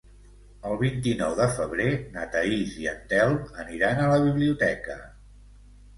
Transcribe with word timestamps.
El 0.69 0.79
vint-i-nou 0.83 1.35
de 1.41 1.45
febrer 1.57 1.87
na 2.15 2.25
Thaís 2.37 2.79
i 2.85 2.89
en 2.95 3.05
Telm 3.13 3.37
aniran 3.65 4.03
a 4.03 4.09
la 4.15 4.19
biblioteca. 4.29 5.01